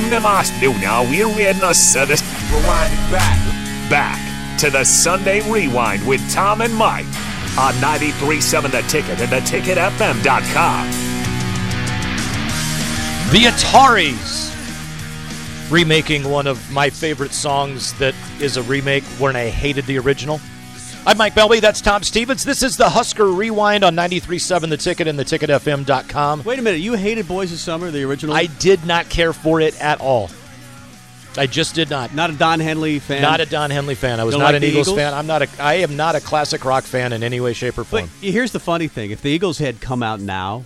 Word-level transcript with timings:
Omnimas 0.00 0.50
Luna, 0.62 1.02
we're 1.10 1.50
in 1.50 1.58
the 1.58 1.74
service. 1.74 2.22
Rewind 2.50 2.92
it 2.92 3.12
back. 3.12 3.90
Back 3.90 4.58
to 4.58 4.70
the 4.70 4.82
Sunday 4.82 5.40
Rewind 5.50 6.06
with 6.06 6.20
Tom 6.32 6.62
and 6.62 6.74
Mike 6.74 7.04
on 7.58 7.74
93.7 7.74 8.70
The 8.70 8.80
Ticket 8.88 9.20
and 9.20 9.30
theticketfm.com. 9.30 10.90
The 13.30 13.44
Ataris 13.44 14.50
remaking 15.70 16.28
one 16.28 16.46
of 16.46 16.72
my 16.72 16.88
favorite 16.88 17.32
songs 17.32 17.92
that 17.98 18.14
is 18.40 18.56
a 18.56 18.62
remake 18.62 19.04
when 19.18 19.36
I 19.36 19.48
hated 19.48 19.84
the 19.84 19.98
original. 19.98 20.40
I'm 21.06 21.16
Mike 21.16 21.34
Belby. 21.34 21.60
That's 21.60 21.80
Tom 21.80 22.02
Stevens. 22.02 22.44
This 22.44 22.62
is 22.62 22.76
the 22.76 22.88
Husker 22.90 23.26
Rewind 23.26 23.84
on 23.84 23.96
93.7 23.96 24.68
The 24.68 24.76
Ticket 24.76 25.08
and 25.08 25.18
theticketfm.com. 25.18 26.44
Wait 26.44 26.58
a 26.58 26.62
minute. 26.62 26.80
You 26.80 26.94
hated 26.94 27.26
Boys 27.26 27.52
of 27.52 27.58
Summer, 27.58 27.90
the 27.90 28.02
original? 28.04 28.34
I 28.36 28.46
did 28.46 28.84
not 28.84 29.08
care 29.08 29.32
for 29.32 29.60
it 29.60 29.80
at 29.80 30.00
all. 30.00 30.30
I 31.38 31.46
just 31.46 31.74
did 31.74 31.90
not. 31.90 32.14
Not 32.14 32.30
a 32.30 32.32
Don 32.34 32.60
Henley 32.60 32.98
fan? 32.98 33.22
Not 33.22 33.40
a 33.40 33.46
Don 33.46 33.70
Henley 33.70 33.94
fan. 33.94 34.20
I 34.20 34.24
was 34.24 34.34
Don't 34.34 34.40
not 34.40 34.46
like 34.52 34.56
an 34.56 34.64
Eagles, 34.64 34.88
Eagles? 34.88 34.98
fan. 34.98 35.14
I'm 35.14 35.26
not 35.26 35.42
a. 35.42 35.48
I 35.58 35.74
am 35.74 35.96
not 35.96 36.16
a 36.16 36.20
classic 36.20 36.64
rock 36.64 36.84
fan 36.84 37.12
in 37.12 37.22
any 37.22 37.40
way, 37.40 37.52
shape, 37.54 37.78
or 37.78 37.84
form. 37.84 38.02
But 38.20 38.28
here's 38.28 38.50
the 38.52 38.58
funny 38.60 38.88
thing: 38.88 39.10
if 39.12 39.22
the 39.22 39.30
Eagles 39.30 39.58
had 39.58 39.80
come 39.80 40.02
out 40.02 40.20
now, 40.20 40.64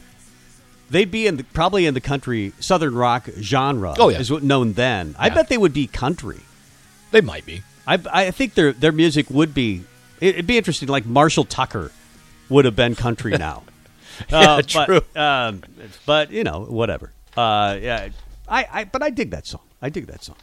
they'd 0.90 1.10
be 1.10 1.26
in 1.26 1.36
the, 1.36 1.44
probably 1.44 1.84
in 1.84 1.92
the 1.94 2.00
country 2.00 2.52
southern 2.60 2.94
rock 2.94 3.28
genre. 3.38 3.94
Oh, 3.98 4.08
yeah. 4.08 4.18
is 4.18 4.30
what 4.32 4.42
known 4.42 4.72
then. 4.72 5.14
I 5.18 5.28
bet 5.28 5.48
they 5.48 5.58
would 5.58 5.74
be 5.74 5.86
country. 5.86 6.40
they 7.10 7.20
might 7.20 7.44
be. 7.44 7.62
I, 7.86 7.98
I 8.10 8.30
think 8.30 8.54
their 8.54 8.72
their 8.72 8.92
music 8.92 9.28
would 9.30 9.52
be. 9.54 9.84
It- 10.20 10.34
It'd 10.34 10.46
be 10.46 10.56
interesting. 10.58 10.88
Like 10.88 11.06
Marshall 11.06 11.44
Tucker 11.44 11.90
would 12.48 12.64
have 12.64 12.76
been 12.76 12.94
country 12.94 13.32
now. 13.38 13.62
Yeah, 14.30 14.60
But, 14.72 14.86
true. 14.86 15.00
um, 15.16 15.62
but 16.06 16.30
you 16.30 16.44
know, 16.44 16.60
whatever. 16.64 17.10
Uh, 17.36 17.78
yeah, 17.80 18.08
I, 18.48 18.66
I 18.72 18.84
but 18.84 19.02
I 19.02 19.10
dig 19.10 19.30
that 19.32 19.46
song. 19.46 19.62
I 19.82 19.88
dig 19.88 20.06
that 20.06 20.22
song. 20.22 20.36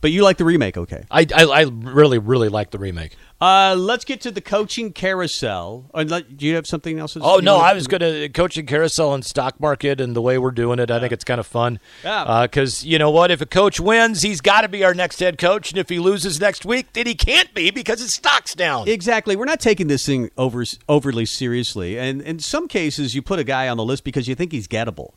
But 0.00 0.12
you 0.12 0.22
like 0.22 0.36
the 0.36 0.44
remake, 0.44 0.76
okay? 0.76 1.04
I, 1.10 1.26
I, 1.34 1.44
I 1.44 1.62
really, 1.62 2.18
really 2.18 2.48
like 2.48 2.70
the 2.70 2.78
remake. 2.78 3.16
Uh, 3.40 3.74
let's 3.76 4.04
get 4.04 4.20
to 4.20 4.30
the 4.30 4.40
coaching 4.40 4.92
carousel. 4.92 5.90
Or 5.92 6.04
let, 6.04 6.36
do 6.36 6.46
you 6.46 6.54
have 6.54 6.68
something 6.68 7.00
else? 7.00 7.14
To 7.14 7.20
say? 7.20 7.24
Oh 7.26 7.38
no, 7.38 7.56
I 7.56 7.72
was 7.72 7.88
going 7.88 8.00
to 8.00 8.28
coaching 8.28 8.64
carousel 8.64 9.12
and 9.12 9.24
stock 9.24 9.58
market 9.58 10.00
and 10.00 10.14
the 10.14 10.22
way 10.22 10.38
we're 10.38 10.52
doing 10.52 10.78
it. 10.78 10.90
I 10.90 11.00
think 11.00 11.12
it's 11.12 11.24
kind 11.24 11.40
of 11.40 11.48
fun. 11.48 11.80
Yeah. 12.04 12.46
Because 12.46 12.84
you 12.84 12.98
know 12.98 13.10
what, 13.10 13.32
if 13.32 13.40
a 13.40 13.46
coach 13.46 13.80
wins, 13.80 14.22
he's 14.22 14.40
got 14.40 14.60
to 14.60 14.68
be 14.68 14.84
our 14.84 14.94
next 14.94 15.18
head 15.18 15.36
coach, 15.36 15.70
and 15.70 15.78
if 15.78 15.88
he 15.88 15.98
loses 15.98 16.40
next 16.40 16.64
week, 16.64 16.92
then 16.92 17.06
he 17.06 17.14
can't 17.14 17.52
be 17.52 17.72
because 17.72 18.00
his 18.00 18.14
stock's 18.14 18.54
down. 18.54 18.88
Exactly. 18.88 19.34
We're 19.34 19.46
not 19.46 19.60
taking 19.60 19.88
this 19.88 20.06
thing 20.06 20.30
over 20.36 20.64
overly 20.88 21.26
seriously, 21.26 21.98
and 21.98 22.22
in 22.22 22.38
some 22.38 22.68
cases, 22.68 23.16
you 23.16 23.22
put 23.22 23.40
a 23.40 23.44
guy 23.44 23.68
on 23.68 23.76
the 23.76 23.84
list 23.84 24.04
because 24.04 24.28
you 24.28 24.36
think 24.36 24.52
he's 24.52 24.68
gettable. 24.68 25.14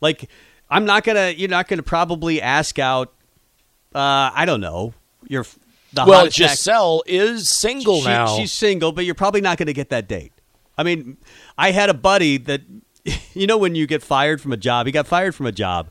Like, 0.00 0.28
I'm 0.70 0.84
not 0.84 1.02
gonna. 1.02 1.30
You're 1.30 1.48
not 1.48 1.66
gonna 1.66 1.82
probably 1.82 2.40
ask 2.40 2.78
out. 2.78 3.12
Uh, 3.94 4.30
I 4.34 4.44
don't 4.44 4.60
know. 4.60 4.94
Your 5.28 5.44
the 5.92 6.04
well, 6.06 6.20
hottest 6.20 6.40
act- 6.40 6.58
Giselle 6.58 7.02
is 7.06 7.58
single 7.60 8.00
She- 8.00 8.08
now. 8.08 8.36
She's 8.36 8.52
single, 8.52 8.92
but 8.92 9.04
you're 9.04 9.14
probably 9.14 9.40
not 9.40 9.58
going 9.58 9.66
to 9.66 9.72
get 9.72 9.90
that 9.90 10.08
date. 10.08 10.32
I 10.76 10.82
mean, 10.82 11.18
I 11.58 11.70
had 11.72 11.90
a 11.90 11.94
buddy 11.94 12.38
that, 12.38 12.62
you 13.34 13.46
know, 13.46 13.58
when 13.58 13.74
you 13.74 13.86
get 13.86 14.02
fired 14.02 14.40
from 14.40 14.52
a 14.52 14.56
job, 14.56 14.86
he 14.86 14.92
got 14.92 15.06
fired 15.06 15.34
from 15.34 15.46
a 15.46 15.52
job, 15.52 15.90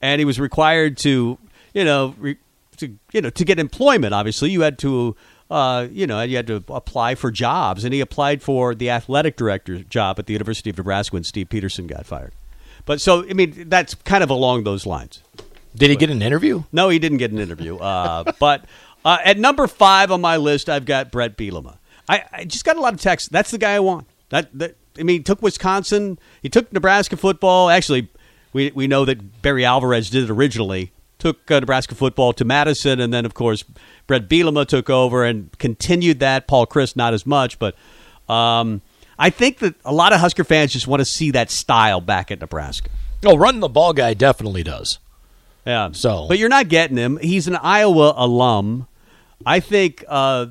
and 0.00 0.18
he 0.18 0.24
was 0.24 0.38
required 0.38 0.96
to, 0.98 1.38
you 1.72 1.84
know, 1.84 2.14
re, 2.18 2.36
to 2.76 2.98
you 3.12 3.20
know 3.20 3.30
to 3.30 3.44
get 3.44 3.58
employment. 3.58 4.12
Obviously, 4.14 4.50
you 4.50 4.60
had 4.62 4.78
to, 4.78 5.16
uh, 5.50 5.86
you 5.90 6.06
know, 6.06 6.22
you 6.22 6.36
had 6.36 6.46
to 6.48 6.62
apply 6.68 7.14
for 7.14 7.30
jobs, 7.30 7.84
and 7.84 7.94
he 7.94 8.00
applied 8.00 8.42
for 8.42 8.74
the 8.74 8.90
athletic 8.90 9.36
director 9.36 9.78
job 9.78 10.18
at 10.18 10.26
the 10.26 10.32
University 10.32 10.70
of 10.70 10.76
Nebraska 10.76 11.14
when 11.14 11.24
Steve 11.24 11.48
Peterson 11.48 11.86
got 11.86 12.04
fired. 12.06 12.32
But 12.84 13.00
so, 13.00 13.28
I 13.28 13.34
mean, 13.34 13.68
that's 13.68 13.94
kind 13.94 14.24
of 14.24 14.30
along 14.30 14.64
those 14.64 14.86
lines. 14.86 15.22
Did 15.74 15.90
he 15.90 15.96
get 15.96 16.10
an 16.10 16.22
interview? 16.22 16.64
No, 16.72 16.88
he 16.88 16.98
didn't 16.98 17.18
get 17.18 17.30
an 17.30 17.38
interview. 17.38 17.76
Uh, 17.76 18.32
but 18.38 18.64
uh, 19.04 19.18
at 19.24 19.38
number 19.38 19.66
five 19.66 20.10
on 20.10 20.20
my 20.20 20.36
list, 20.36 20.68
I've 20.68 20.84
got 20.84 21.10
Brett 21.10 21.36
Bielema. 21.36 21.78
I, 22.08 22.24
I 22.32 22.44
just 22.44 22.64
got 22.64 22.76
a 22.76 22.80
lot 22.80 22.92
of 22.92 23.00
texts. 23.00 23.28
That's 23.28 23.50
the 23.50 23.58
guy 23.58 23.74
I 23.74 23.80
want. 23.80 24.06
That, 24.30 24.50
that 24.58 24.76
I 24.98 25.02
mean, 25.02 25.20
he 25.20 25.22
took 25.22 25.42
Wisconsin. 25.42 26.18
He 26.42 26.48
took 26.48 26.72
Nebraska 26.72 27.16
football. 27.16 27.70
Actually, 27.70 28.08
we 28.52 28.70
we 28.72 28.86
know 28.86 29.04
that 29.04 29.42
Barry 29.42 29.64
Alvarez 29.64 30.10
did 30.10 30.24
it 30.24 30.30
originally. 30.30 30.92
Took 31.18 31.50
uh, 31.50 31.60
Nebraska 31.60 31.94
football 31.94 32.32
to 32.32 32.44
Madison, 32.44 32.98
and 32.98 33.12
then 33.12 33.24
of 33.24 33.34
course 33.34 33.64
Brett 34.06 34.28
Bielema 34.28 34.66
took 34.66 34.90
over 34.90 35.24
and 35.24 35.56
continued 35.58 36.18
that. 36.20 36.48
Paul 36.48 36.66
Chryst 36.66 36.96
not 36.96 37.14
as 37.14 37.26
much, 37.26 37.58
but 37.58 37.76
um, 38.28 38.80
I 39.18 39.30
think 39.30 39.58
that 39.58 39.74
a 39.84 39.92
lot 39.92 40.12
of 40.12 40.20
Husker 40.20 40.44
fans 40.44 40.72
just 40.72 40.86
want 40.86 41.00
to 41.00 41.04
see 41.04 41.30
that 41.32 41.50
style 41.50 42.00
back 42.00 42.30
at 42.30 42.40
Nebraska. 42.40 42.88
Oh, 43.24 43.36
running 43.36 43.60
the 43.60 43.68
ball 43.68 43.92
guy 43.92 44.14
definitely 44.14 44.62
does. 44.62 44.98
Yeah. 45.66 45.90
So- 45.92 46.26
but 46.28 46.38
you're 46.38 46.48
not 46.48 46.68
getting 46.68 46.96
him. 46.96 47.18
He's 47.22 47.46
an 47.48 47.56
Iowa 47.56 48.14
alum. 48.16 48.86
I 49.46 49.60
think 49.60 50.04
uh, 50.08 50.46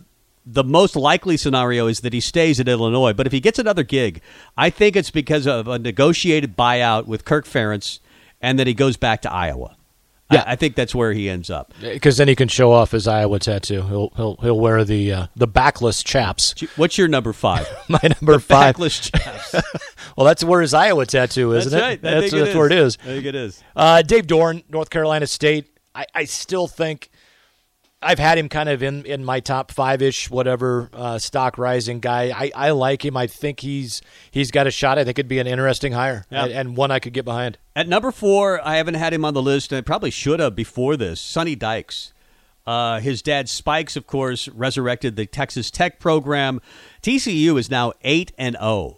the 0.45 0.63
most 0.63 0.95
likely 0.95 1.37
scenario 1.37 1.87
is 1.87 1.99
that 2.01 2.13
he 2.13 2.19
stays 2.19 2.59
at 2.59 2.67
Illinois. 2.67 3.13
But 3.13 3.27
if 3.27 3.33
he 3.33 3.39
gets 3.39 3.59
another 3.59 3.83
gig, 3.83 4.21
I 4.57 4.69
think 4.69 4.95
it's 4.95 5.11
because 5.11 5.45
of 5.45 5.67
a 5.67 5.77
negotiated 5.77 6.57
buyout 6.57 7.05
with 7.05 7.25
Kirk 7.25 7.45
Ferentz, 7.45 7.99
and 8.41 8.57
that 8.57 8.67
he 8.67 8.73
goes 8.73 8.97
back 8.97 9.21
to 9.23 9.31
Iowa. 9.31 9.75
Yeah. 10.31 10.44
I, 10.45 10.51
I 10.51 10.56
think 10.56 10.75
that's 10.75 10.94
where 10.94 11.12
he 11.13 11.29
ends 11.29 11.50
up. 11.50 11.73
Because 11.81 12.17
then 12.17 12.28
he 12.28 12.35
can 12.35 12.47
show 12.47 12.72
off 12.72 12.91
his 12.91 13.07
Iowa 13.07 13.40
tattoo. 13.40 13.81
He'll 13.84 14.12
he'll 14.16 14.35
he'll 14.38 14.59
wear 14.59 14.84
the 14.84 15.12
uh, 15.12 15.28
the 15.35 15.47
backless 15.47 16.03
chaps. 16.03 16.53
What's 16.75 16.97
your 16.97 17.07
number 17.07 17.34
five? 17.34 17.67
My 17.88 18.00
number 18.03 18.38
five. 18.39 18.75
Backless 18.75 19.00
chaps. 19.12 19.56
Well, 20.16 20.25
that's 20.25 20.44
where 20.44 20.62
his 20.62 20.73
Iowa 20.73 21.06
tattoo 21.06 21.53
is, 21.53 21.66
That's 21.66 21.68
isn't 21.68 21.79
right. 21.79 22.00
it? 22.03 22.06
I 22.07 22.19
That's, 22.22 22.31
think 22.31 22.44
that's 22.45 22.56
where 22.56 22.66
it 22.68 22.73
is. 22.73 22.97
I 23.01 23.06
think 23.06 23.25
it 23.25 23.35
is. 23.35 23.63
Uh, 23.75 24.01
Dave 24.01 24.28
Doeren, 24.28 24.63
North 24.69 24.89
Carolina 24.89 25.25
State. 25.28 25.78
I, 25.95 26.06
I 26.13 26.25
still 26.25 26.68
think 26.68 27.09
I've 28.01 28.19
had 28.19 28.37
him 28.37 28.47
kind 28.47 28.69
of 28.69 28.81
in, 28.81 29.05
in 29.05 29.25
my 29.25 29.41
top 29.41 29.71
five 29.71 30.01
ish, 30.01 30.29
whatever 30.29 30.89
uh, 30.93 31.17
stock 31.19 31.57
rising 31.57 31.99
guy. 31.99 32.31
I, 32.33 32.51
I 32.55 32.69
like 32.71 33.03
him. 33.03 33.17
I 33.17 33.27
think 33.27 33.59
he's 33.59 34.01
he's 34.31 34.51
got 34.51 34.67
a 34.67 34.71
shot. 34.71 34.97
I 34.97 35.03
think 35.03 35.19
it'd 35.19 35.27
be 35.27 35.39
an 35.39 35.47
interesting 35.47 35.91
hire 35.91 36.25
Yeah. 36.31 36.45
and, 36.45 36.53
and 36.53 36.77
one 36.77 36.91
I 36.91 36.99
could 36.99 37.11
get 37.13 37.25
behind. 37.25 37.57
At 37.75 37.89
number 37.89 38.11
four, 38.11 38.65
I 38.65 38.77
haven't 38.77 38.93
had 38.93 39.13
him 39.13 39.25
on 39.25 39.33
the 39.33 39.41
list, 39.41 39.71
and 39.73 39.79
I 39.79 39.81
probably 39.81 40.11
should 40.11 40.39
have 40.39 40.55
before 40.55 40.95
this. 40.95 41.19
Sonny 41.19 41.55
Dykes. 41.55 42.13
Uh, 42.65 42.99
his 42.99 43.21
dad 43.21 43.49
Spikes, 43.49 43.95
of 43.95 44.05
course, 44.05 44.47
resurrected 44.49 45.15
the 45.15 45.25
Texas 45.25 45.71
Tech 45.71 45.99
program. 45.99 46.61
TCU 47.01 47.57
is 47.59 47.69
now 47.71 47.93
eight 48.03 48.31
and 48.38 48.55
zero. 48.55 48.97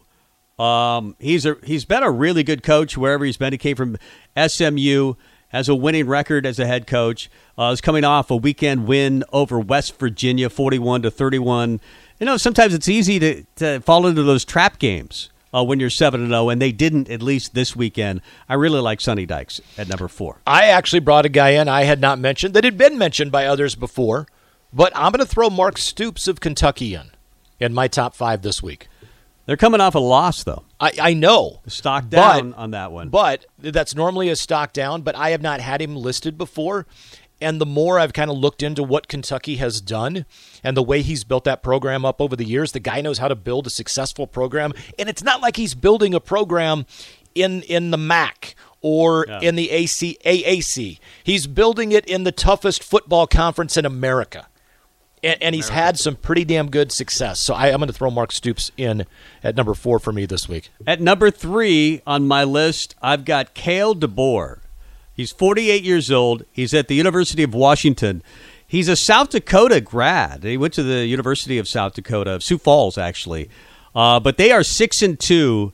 Um, 0.59 1.15
he's 1.19 1.45
a 1.47 1.55
he's 1.63 1.85
been 1.85 2.03
a 2.03 2.11
really 2.11 2.43
good 2.43 2.61
coach 2.61 2.95
wherever 2.97 3.25
he's 3.25 3.37
been. 3.37 3.51
He 3.53 3.57
came 3.57 3.75
from 3.75 3.97
SMU, 4.37 5.13
has 5.51 5.69
a 5.69 5.75
winning 5.75 6.07
record 6.07 6.45
as 6.45 6.59
a 6.59 6.67
head 6.67 6.87
coach. 6.87 7.29
Uh, 7.57 7.71
is 7.71 7.81
coming 7.81 8.03
off 8.03 8.31
a 8.31 8.35
weekend 8.35 8.87
win 8.87 9.23
over 9.31 9.59
West 9.59 9.99
Virginia, 9.99 10.49
forty-one 10.49 11.01
to 11.01 11.11
thirty-one. 11.11 11.79
You 12.19 12.25
know, 12.25 12.37
sometimes 12.37 12.73
it's 12.73 12.87
easy 12.87 13.19
to, 13.19 13.43
to 13.55 13.79
fall 13.81 14.05
into 14.05 14.23
those 14.23 14.45
trap 14.45 14.79
games 14.79 15.29
uh, 15.53 15.63
when 15.63 15.79
you're 15.79 15.89
seven 15.89 16.21
and 16.21 16.29
zero, 16.29 16.49
and 16.49 16.61
they 16.61 16.71
didn't 16.71 17.09
at 17.09 17.21
least 17.21 17.53
this 17.53 17.75
weekend. 17.75 18.21
I 18.47 18.53
really 18.53 18.79
like 18.79 19.01
Sonny 19.01 19.25
Dykes 19.25 19.59
at 19.77 19.87
number 19.87 20.07
four. 20.07 20.39
I 20.45 20.67
actually 20.67 20.99
brought 20.99 21.25
a 21.25 21.29
guy 21.29 21.49
in 21.49 21.67
I 21.67 21.83
had 21.83 21.99
not 21.99 22.19
mentioned 22.19 22.53
that 22.53 22.63
had 22.63 22.77
been 22.77 22.97
mentioned 22.97 23.31
by 23.31 23.45
others 23.45 23.75
before, 23.75 24.27
but 24.71 24.91
I'm 24.95 25.11
going 25.11 25.25
to 25.25 25.25
throw 25.25 25.49
Mark 25.49 25.77
Stoops 25.77 26.27
of 26.27 26.39
Kentucky 26.39 26.93
in 26.93 27.11
in 27.59 27.73
my 27.73 27.87
top 27.87 28.15
five 28.15 28.41
this 28.41 28.63
week. 28.63 28.87
They're 29.51 29.57
coming 29.57 29.81
off 29.81 29.95
a 29.95 29.99
loss 29.99 30.45
though. 30.45 30.63
I, 30.79 30.93
I 30.97 31.13
know 31.13 31.59
Stock 31.67 32.05
But- 32.09 32.37
down 32.37 32.53
on 32.53 32.71
that 32.71 32.93
one. 32.93 33.09
But 33.09 33.47
that's 33.59 33.93
normally 33.93 34.29
a 34.29 34.37
stock 34.37 34.71
down, 34.71 35.01
but 35.01 35.13
I 35.13 35.31
have 35.31 35.41
not 35.41 35.59
had 35.59 35.81
him 35.81 35.93
listed 35.93 36.37
before. 36.37 36.87
And 37.41 37.59
the 37.59 37.65
more 37.65 37.99
I've 37.99 38.13
kind 38.13 38.31
of 38.31 38.37
looked 38.37 38.63
into 38.63 38.81
what 38.81 39.09
Kentucky 39.09 39.57
has 39.57 39.81
done 39.81 40.25
and 40.63 40.77
the 40.77 40.81
way 40.81 41.01
he's 41.01 41.25
built 41.25 41.43
that 41.43 41.61
program 41.63 42.05
up 42.05 42.21
over 42.21 42.37
the 42.37 42.45
years, 42.45 42.71
the 42.71 42.79
guy 42.79 43.01
knows 43.01 43.17
how 43.17 43.27
to 43.27 43.35
build 43.35 43.67
a 43.67 43.69
successful 43.69 44.25
program. 44.25 44.71
And 44.97 45.09
it's 45.09 45.21
not 45.21 45.41
like 45.41 45.57
he's 45.57 45.75
building 45.75 46.13
a 46.13 46.21
program 46.21 46.85
in 47.35 47.63
in 47.63 47.91
the 47.91 47.97
MAC 47.97 48.55
or 48.79 49.25
in 49.25 49.57
the 49.57 49.69
AC, 49.69 50.17
AAC. 50.23 50.97
He's 51.25 51.45
building 51.45 51.91
it 51.91 52.05
in 52.05 52.23
the 52.23 52.31
toughest 52.31 52.85
football 52.85 53.27
conference 53.27 53.75
in 53.75 53.85
America. 53.85 54.47
And, 55.23 55.41
and 55.41 55.55
he's 55.55 55.69
had 55.69 55.99
some 55.99 56.15
pretty 56.15 56.45
damn 56.45 56.69
good 56.69 56.91
success. 56.91 57.39
So 57.39 57.53
I, 57.53 57.67
I'm 57.67 57.77
going 57.77 57.87
to 57.87 57.93
throw 57.93 58.09
Mark 58.09 58.31
Stoops 58.31 58.71
in 58.77 59.05
at 59.43 59.55
number 59.55 59.73
four 59.73 59.99
for 59.99 60.11
me 60.11 60.25
this 60.25 60.49
week. 60.49 60.69
At 60.87 60.99
number 60.99 61.29
three 61.29 62.01
on 62.07 62.27
my 62.27 62.43
list, 62.43 62.95
I've 63.01 63.25
got 63.25 63.53
Kalen 63.53 63.99
DeBoer. 63.99 64.61
He's 65.13 65.31
48 65.31 65.83
years 65.83 66.11
old. 66.11 66.45
He's 66.51 66.73
at 66.73 66.87
the 66.87 66.95
University 66.95 67.43
of 67.43 67.53
Washington. 67.53 68.23
He's 68.65 68.87
a 68.87 68.95
South 68.95 69.29
Dakota 69.31 69.81
grad. 69.81 70.43
He 70.43 70.57
went 70.57 70.73
to 70.75 70.83
the 70.83 71.05
University 71.05 71.57
of 71.57 71.67
South 71.67 71.93
Dakota, 71.93 72.31
of 72.31 72.43
Sioux 72.43 72.57
Falls, 72.57 72.97
actually. 72.97 73.49
Uh, 73.93 74.19
but 74.19 74.37
they 74.37 74.51
are 74.51 74.63
six 74.63 75.01
and 75.01 75.19
two, 75.19 75.73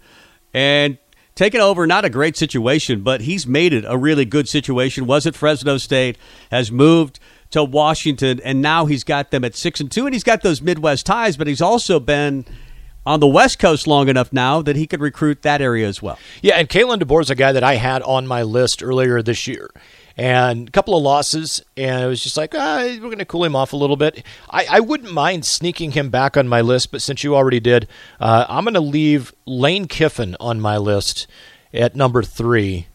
and 0.53 0.97
taking 1.35 1.61
over 1.61 1.85
not 1.85 2.03
a 2.03 2.09
great 2.09 2.35
situation, 2.35 3.03
but 3.03 3.21
he's 3.21 3.45
made 3.45 3.71
it 3.71 3.85
a 3.87 3.97
really 3.97 4.25
good 4.25 4.49
situation. 4.49 5.05
Was 5.05 5.27
at 5.27 5.35
Fresno 5.35 5.77
State, 5.77 6.17
has 6.49 6.71
moved 6.71 7.19
to 7.51 7.63
Washington, 7.63 8.39
and 8.43 8.61
now 8.61 8.85
he's 8.85 9.03
got 9.03 9.31
them 9.31 9.43
at 9.43 9.55
six 9.55 9.79
and 9.79 9.91
two, 9.91 10.05
and 10.05 10.13
he's 10.13 10.23
got 10.23 10.41
those 10.41 10.61
Midwest 10.61 11.05
ties. 11.05 11.37
But 11.37 11.47
he's 11.47 11.61
also 11.61 11.99
been 11.99 12.45
on 13.05 13.19
the 13.21 13.27
West 13.27 13.57
Coast 13.59 13.87
long 13.87 14.09
enough 14.09 14.33
now 14.33 14.61
that 14.61 14.75
he 14.75 14.85
could 14.85 14.99
recruit 14.99 15.41
that 15.43 15.61
area 15.61 15.87
as 15.87 16.01
well. 16.01 16.19
Yeah, 16.41 16.55
and 16.55 16.67
Kalen 16.67 16.99
DeBoer 17.01 17.21
is 17.21 17.29
a 17.29 17.35
guy 17.35 17.53
that 17.53 17.63
I 17.63 17.75
had 17.75 18.01
on 18.03 18.27
my 18.27 18.43
list 18.43 18.83
earlier 18.83 19.21
this 19.21 19.47
year. 19.47 19.69
and 20.17 20.67
a 20.67 20.71
couple 20.71 20.97
of 20.97 21.03
losses, 21.03 21.61
and 21.77 22.03
it 22.03 22.07
was 22.07 22.23
just 22.23 22.37
like 22.37 22.55
ah, 22.55 22.79
we're 22.79 22.99
going 22.99 23.19
to 23.19 23.25
cool 23.25 23.43
him 23.43 23.55
off 23.55 23.71
a 23.71 23.77
little 23.77 23.95
bit. 23.95 24.25
I, 24.49 24.65
I 24.69 24.79
wouldn't 24.79 25.13
mind 25.13 25.45
sneaking 25.45 25.91
him 25.91 26.09
back 26.09 26.35
on 26.35 26.47
my 26.47 26.61
list, 26.61 26.91
but 26.91 27.01
since 27.03 27.23
you 27.23 27.35
already 27.35 27.59
did, 27.59 27.87
uh, 28.19 28.45
I'm 28.49 28.63
going 28.63 28.73
to 28.73 28.79
leave 28.79 29.31
Lane 29.45 29.87
Kiffin 29.87 30.35
on 30.39 30.59
my 30.59 30.77
list 30.77 31.27
at 31.73 31.95
number 31.95 32.23
three, 32.23 32.87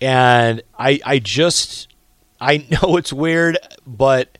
and 0.00 0.60
I 0.78 1.00
I 1.04 1.18
just 1.20 1.88
I 2.40 2.66
know 2.82 2.96
it's 2.96 3.12
weird, 3.12 3.58
but 3.86 4.38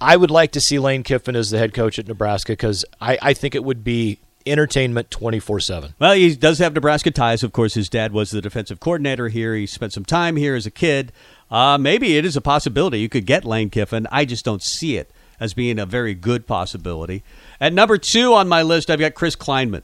I 0.00 0.16
would 0.16 0.30
like 0.30 0.52
to 0.52 0.60
see 0.60 0.78
Lane 0.78 1.02
Kiffin 1.02 1.36
as 1.36 1.50
the 1.50 1.58
head 1.58 1.74
coach 1.74 1.98
at 1.98 2.08
Nebraska 2.08 2.52
because 2.52 2.84
I, 3.00 3.18
I 3.20 3.34
think 3.34 3.54
it 3.54 3.64
would 3.64 3.84
be 3.84 4.18
entertainment 4.46 5.10
24 5.10 5.60
7. 5.60 5.94
Well, 5.98 6.14
he 6.14 6.34
does 6.34 6.58
have 6.58 6.74
Nebraska 6.74 7.10
ties. 7.10 7.42
Of 7.42 7.52
course, 7.52 7.74
his 7.74 7.88
dad 7.88 8.12
was 8.12 8.30
the 8.30 8.40
defensive 8.40 8.80
coordinator 8.80 9.28
here. 9.28 9.54
He 9.54 9.66
spent 9.66 9.92
some 9.92 10.04
time 10.04 10.36
here 10.36 10.54
as 10.54 10.66
a 10.66 10.70
kid. 10.70 11.12
Uh, 11.50 11.76
maybe 11.78 12.16
it 12.16 12.24
is 12.24 12.36
a 12.36 12.40
possibility 12.40 13.00
you 13.00 13.08
could 13.08 13.26
get 13.26 13.44
Lane 13.44 13.70
Kiffin. 13.70 14.06
I 14.10 14.24
just 14.24 14.44
don't 14.44 14.62
see 14.62 14.96
it 14.96 15.10
as 15.38 15.54
being 15.54 15.78
a 15.78 15.86
very 15.86 16.14
good 16.14 16.46
possibility. 16.46 17.22
At 17.60 17.72
number 17.72 17.98
two 17.98 18.34
on 18.34 18.48
my 18.48 18.62
list, 18.62 18.90
I've 18.90 19.00
got 19.00 19.14
Chris 19.14 19.34
Klieman. 19.34 19.82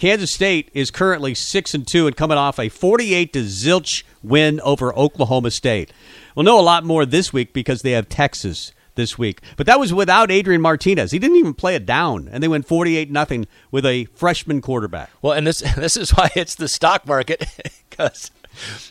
Kansas 0.00 0.30
State 0.30 0.70
is 0.72 0.90
currently 0.90 1.34
six 1.34 1.74
and 1.74 1.86
two 1.86 2.06
and 2.06 2.16
coming 2.16 2.38
off 2.38 2.58
a 2.58 2.70
48 2.70 3.34
to 3.34 3.40
zilch 3.40 4.02
win 4.22 4.58
over 4.62 4.96
Oklahoma 4.96 5.50
State. 5.50 5.92
We'll 6.34 6.44
know 6.44 6.58
a 6.58 6.62
lot 6.62 6.86
more 6.86 7.04
this 7.04 7.34
week 7.34 7.52
because 7.52 7.82
they 7.82 7.90
have 7.90 8.08
Texas 8.08 8.72
this 8.94 9.18
week. 9.18 9.42
But 9.58 9.66
that 9.66 9.78
was 9.78 9.92
without 9.92 10.30
Adrian 10.30 10.62
Martinez. 10.62 11.10
He 11.10 11.18
didn't 11.18 11.36
even 11.36 11.52
play 11.52 11.74
it 11.74 11.84
down, 11.84 12.30
and 12.32 12.42
they 12.42 12.48
went 12.48 12.66
48 12.66 13.10
nothing 13.10 13.46
with 13.70 13.84
a 13.84 14.06
freshman 14.14 14.62
quarterback. 14.62 15.10
Well, 15.20 15.34
and 15.34 15.46
this 15.46 15.60
this 15.76 15.98
is 15.98 16.12
why 16.12 16.30
it's 16.34 16.54
the 16.54 16.66
stock 16.66 17.06
market 17.06 17.44
because 17.90 18.30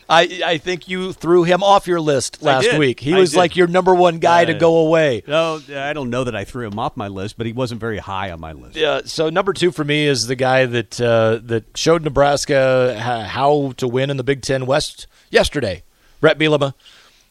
I 0.08 0.42
I 0.44 0.58
think 0.58 0.88
you 0.88 1.12
threw 1.12 1.44
him 1.44 1.62
off 1.62 1.86
your 1.86 2.00
list 2.00 2.42
last 2.42 2.76
week. 2.78 3.00
He 3.00 3.14
I 3.14 3.18
was 3.18 3.30
did. 3.32 3.36
like 3.38 3.56
your 3.56 3.66
number 3.68 3.94
one 3.94 4.18
guy 4.18 4.44
to 4.44 4.54
Uh, 4.54 4.58
go 4.58 4.78
away. 4.78 5.22
No, 5.26 5.60
I 5.74 5.92
don't 5.92 6.10
know 6.10 6.24
that 6.24 6.34
I 6.34 6.44
threw 6.44 6.66
him 6.66 6.78
off 6.78 6.96
my 6.96 7.08
list, 7.08 7.36
but 7.36 7.46
he 7.46 7.52
wasn't 7.52 7.80
very 7.80 7.98
high 7.98 8.30
on 8.30 8.40
my 8.40 8.52
list. 8.52 8.76
Yeah, 8.76 9.02
so 9.04 9.30
number 9.30 9.52
two 9.52 9.70
for 9.70 9.84
me 9.84 10.06
is 10.06 10.26
the 10.26 10.36
guy 10.36 10.66
that 10.66 11.00
uh, 11.00 11.40
that 11.44 11.64
showed 11.76 12.02
Nebraska 12.02 12.98
how 12.98 13.72
to 13.76 13.86
win 13.88 14.10
in 14.10 14.16
the 14.16 14.24
Big 14.24 14.42
Ten 14.42 14.66
West 14.66 15.06
yesterday, 15.30 15.82
Brett 16.20 16.38
Bielema. 16.38 16.74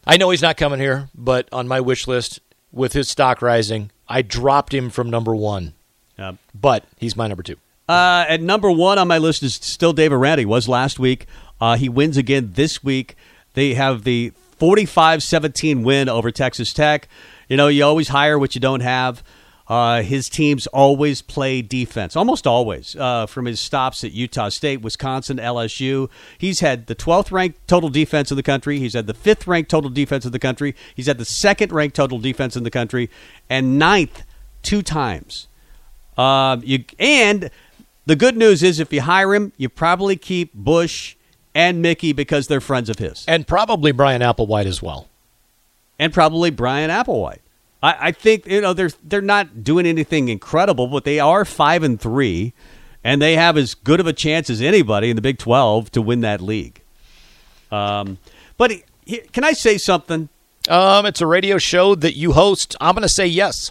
I 0.06 0.16
know 0.16 0.30
he's 0.30 0.42
not 0.42 0.56
coming 0.56 0.80
here, 0.80 1.10
but 1.14 1.48
on 1.52 1.68
my 1.68 1.80
wish 1.80 2.06
list 2.08 2.40
with 2.72 2.92
his 2.94 3.08
stock 3.08 3.42
rising, 3.42 3.90
I 4.08 4.22
dropped 4.22 4.72
him 4.72 4.88
from 4.90 5.10
number 5.10 5.34
one, 5.36 5.74
Uh, 6.18 6.32
but 6.54 6.84
he's 6.98 7.16
my 7.16 7.26
number 7.26 7.42
two. 7.42 7.56
Uh, 7.90 8.24
at 8.28 8.40
number 8.40 8.70
one 8.70 9.00
on 9.00 9.08
my 9.08 9.18
list 9.18 9.42
is 9.42 9.54
still 9.54 9.92
Dave 9.92 10.12
Aranda. 10.12 10.46
Was 10.46 10.68
last 10.68 11.00
week. 11.00 11.26
Uh, 11.60 11.76
he 11.76 11.88
wins 11.88 12.16
again 12.16 12.52
this 12.52 12.84
week. 12.84 13.16
They 13.54 13.74
have 13.74 14.04
the 14.04 14.32
45-17 14.60 15.82
win 15.82 16.08
over 16.08 16.30
Texas 16.30 16.72
Tech. 16.72 17.08
You 17.48 17.56
know, 17.56 17.66
you 17.66 17.82
always 17.82 18.06
hire 18.06 18.38
what 18.38 18.54
you 18.54 18.60
don't 18.60 18.82
have. 18.82 19.24
Uh, 19.66 20.02
his 20.02 20.28
teams 20.28 20.68
always 20.68 21.20
play 21.20 21.62
defense, 21.62 22.14
almost 22.14 22.46
always. 22.46 22.94
Uh, 22.94 23.26
from 23.26 23.46
his 23.46 23.58
stops 23.58 24.04
at 24.04 24.12
Utah 24.12 24.50
State, 24.50 24.82
Wisconsin, 24.82 25.38
LSU, 25.38 26.08
he's 26.38 26.60
had 26.60 26.86
the 26.86 26.94
12th 26.94 27.32
ranked 27.32 27.66
total 27.66 27.88
defense 27.88 28.30
in 28.30 28.36
the 28.36 28.42
country. 28.44 28.78
He's 28.78 28.94
had 28.94 29.08
the 29.08 29.14
fifth 29.14 29.48
ranked 29.48 29.68
total 29.68 29.90
defense 29.90 30.24
in 30.24 30.30
the 30.30 30.38
country. 30.38 30.76
He's 30.94 31.06
had 31.08 31.18
the 31.18 31.24
second 31.24 31.72
ranked 31.72 31.96
total 31.96 32.20
defense 32.20 32.54
in 32.54 32.62
the 32.62 32.70
country, 32.70 33.10
and 33.48 33.80
ninth 33.80 34.22
two 34.62 34.82
times. 34.82 35.48
Um, 36.16 36.62
you 36.64 36.84
and 37.00 37.50
the 38.10 38.16
good 38.16 38.36
news 38.36 38.60
is 38.64 38.80
if 38.80 38.92
you 38.92 39.02
hire 39.02 39.32
him, 39.34 39.52
you 39.56 39.68
probably 39.68 40.16
keep 40.16 40.52
Busch 40.52 41.14
and 41.54 41.80
Mickey 41.80 42.12
because 42.12 42.48
they're 42.48 42.60
friends 42.60 42.88
of 42.90 42.98
his, 42.98 43.24
And 43.28 43.46
probably 43.46 43.92
Bryan 43.92 44.20
Applewhite 44.20 44.66
as 44.66 44.82
well. 44.82 45.08
and 45.96 46.12
probably 46.12 46.50
Bryan 46.50 46.90
Applewhite. 46.90 47.38
I, 47.82 48.08
I 48.08 48.12
think 48.12 48.46
you 48.46 48.60
know 48.60 48.72
they're 48.72 48.90
they're 49.04 49.22
not 49.22 49.62
doing 49.62 49.86
anything 49.86 50.28
incredible, 50.28 50.88
but 50.88 51.04
they 51.04 51.20
are 51.20 51.44
five 51.44 51.82
and 51.84 52.00
three, 52.00 52.52
and 53.04 53.22
they 53.22 53.36
have 53.36 53.56
as 53.56 53.74
good 53.74 54.00
of 54.00 54.06
a 54.08 54.12
chance 54.12 54.50
as 54.50 54.60
anybody 54.60 55.08
in 55.10 55.16
the 55.16 55.22
Big 55.22 55.38
Twelve 55.38 55.90
to 55.92 56.02
win 56.02 56.20
that 56.22 56.40
league. 56.40 56.82
Um, 57.70 58.18
but 58.58 58.70
he- 58.72 58.84
he- 59.06 59.18
can 59.32 59.44
I 59.44 59.52
say 59.52 59.78
something? 59.78 60.28
Um, 60.68 61.06
it's 61.06 61.20
a 61.20 61.26
radio 61.26 61.58
show 61.58 61.94
that 61.94 62.16
you 62.16 62.32
host. 62.32 62.74
I'm 62.80 62.94
going 62.94 63.02
to 63.02 63.08
say 63.08 63.26
yes. 63.26 63.70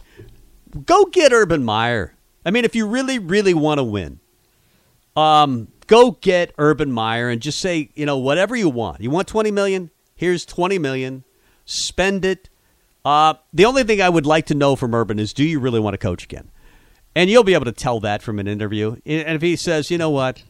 go 0.86 1.06
get 1.06 1.32
Urban 1.34 1.64
Meyer. 1.64 2.14
I 2.46 2.52
mean, 2.52 2.64
if 2.66 2.76
you 2.76 2.88
really, 2.88 3.20
really 3.20 3.54
want 3.54 3.78
to 3.80 3.84
win, 3.84 4.19
um, 5.16 5.68
go 5.88 6.12
get 6.12 6.54
Urban 6.58 6.92
Meyer 6.92 7.30
and 7.30 7.42
just 7.42 7.60
say, 7.60 7.90
you 7.96 8.06
know, 8.06 8.18
whatever 8.18 8.56
you 8.56 8.70
want. 8.70 9.02
You 9.02 9.10
want 9.10 9.28
twenty 9.28 9.52
million? 9.52 9.92
Here's 10.16 10.46
twenty 10.46 10.78
million. 10.78 11.24
Spend 11.66 12.26
it. 12.26 12.50
Uh, 13.06 13.36
the 13.54 13.66
only 13.66 13.84
thing 13.84 14.02
I 14.02 14.10
would 14.10 14.26
like 14.26 14.46
to 14.48 14.56
know 14.56 14.76
from 14.76 14.94
Urban 14.94 15.20
is, 15.20 15.34
do 15.34 15.44
you 15.44 15.60
really 15.60 15.80
want 15.80 15.94
to 15.94 15.98
coach 15.98 16.24
again? 16.24 16.50
And 17.16 17.30
you'll 17.30 17.44
be 17.44 17.54
able 17.54 17.66
to 17.66 17.72
tell 17.72 18.00
that 18.02 18.22
from 18.22 18.40
an 18.40 18.48
interview. 18.48 18.98
And 19.06 19.36
if 19.36 19.42
he 19.42 19.56
says, 19.56 19.90
you 19.90 19.98
know 19.98 20.10
what, 20.10 20.44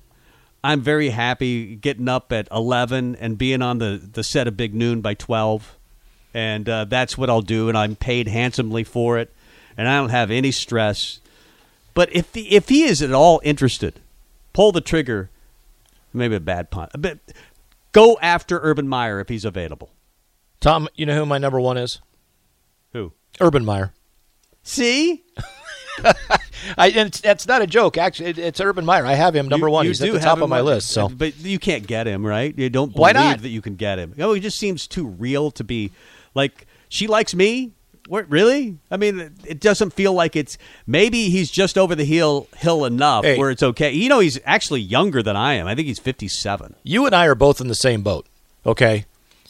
I'm 0.63 0.81
very 0.81 1.09
happy 1.09 1.75
getting 1.75 2.09
up 2.09 2.31
at 2.31 2.47
11 2.51 3.15
and 3.15 3.38
being 3.38 3.62
on 3.62 3.77
the, 3.77 4.09
the 4.12 4.23
set 4.23 4.47
of 4.47 4.57
Big 4.57 4.73
Noon 4.73 5.01
by 5.01 5.13
12. 5.13 5.77
And 6.33 6.67
uh, 6.67 6.85
that's 6.85 7.17
what 7.17 7.29
I'll 7.29 7.41
do. 7.41 7.69
And 7.69 7.77
I'm 7.77 7.95
paid 7.95 8.27
handsomely 8.27 8.83
for 8.83 9.17
it. 9.17 9.33
And 9.77 9.88
I 9.88 9.97
don't 9.97 10.09
have 10.09 10.31
any 10.31 10.51
stress. 10.51 11.21
But 11.94 12.13
if, 12.13 12.35
if 12.35 12.69
he 12.69 12.83
is 12.83 13.01
at 13.01 13.13
all 13.13 13.39
interested, 13.44 14.00
pull 14.54 14.72
the 14.72 14.81
trigger. 14.81 15.30
Maybe 16.13 16.36
a 16.36 16.40
bad 16.40 16.72
pun. 16.72 16.90
But 16.98 17.19
go 17.92 18.18
after 18.22 18.60
Urban 18.62 18.88
Meyer 18.88 19.19
if 19.19 19.30
he's 19.30 19.46
available. 19.46 19.92
Tom, 20.60 20.88
you 20.96 21.06
know 21.06 21.16
who 21.16 21.25
my 21.25 21.38
number 21.38 21.60
one 21.60 21.78
is? 21.78 22.00
Who? 22.94 23.13
Urban 23.40 23.63
Meyer. 23.63 23.94
See? 24.63 25.24
I, 26.78 26.90
and 26.90 27.12
that's 27.13 27.48
not 27.48 27.62
a 27.62 27.68
joke. 27.68 27.98
Actually, 27.98 28.30
it, 28.31 28.38
it's 28.38 28.60
Urban 28.60 28.86
Meyer. 28.86 29.06
I 29.06 29.13
have 29.13 29.36
him 29.36 29.48
number 29.48 29.68
You- 29.68 29.74
one. 29.74 29.86
you 29.86 29.92
He's 29.92 30.01
at 30.01 30.12
the 30.12 30.19
top 30.19 30.42
of 30.42 30.50
my 30.50 30.62
list. 30.62 30.90
So 30.90 31.10
but 31.10 31.38
you 31.40 31.60
can't 31.60 31.86
get 31.88 32.07
him, 32.07 32.25
right? 32.25 32.57
You 32.57 32.69
don't 32.69 32.96
Why 32.96 33.13
believe 33.13 33.28
not? 33.30 33.42
that 33.42 33.50
you 33.50 33.62
can 33.62 33.75
get 33.75 34.00
him. 34.00 34.13
Oh, 34.19 34.34
he 34.34 34.42
just 34.42 34.57
seems 34.57 34.88
too 34.88 35.07
real 35.07 35.51
to 35.51 35.63
be 35.63 35.92
like 36.34 36.68
she 36.90 37.07
likes 37.07 37.34
me. 37.36 37.74
What 38.09 38.27
really? 38.29 38.77
I 38.89 38.97
mean, 38.97 39.35
it 39.45 39.59
doesn't 39.59 39.94
feel 39.94 40.13
like 40.13 40.35
it's. 40.35 40.57
Maybe 40.88 41.29
he's 41.29 41.51
just 41.51 41.77
over 41.77 41.94
the 41.94 42.06
hill 42.06 42.47
hill 42.57 42.83
enough 42.83 43.23
Hey. 43.23 43.38
where 43.38 43.51
it's 43.51 43.61
okay. 43.61 43.91
You 43.91 44.09
know, 44.09 44.19
he's 44.19 44.39
actually 44.45 44.81
younger 44.81 45.22
than 45.22 45.36
I 45.36 45.53
am. 45.53 45.67
I 45.67 45.75
think 45.75 45.88
he's 45.88 46.00
fifty-seven. 46.00 46.75
you 46.84 47.05
and 47.05 47.13
I 47.15 47.27
are 47.27 47.36
both 47.36 47.62
in 47.62 47.67
the 47.67 47.75
same 47.75 48.01
boat. 48.01 48.25
Okay, 48.65 49.05